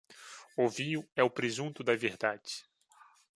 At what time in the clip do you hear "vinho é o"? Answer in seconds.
0.67-1.29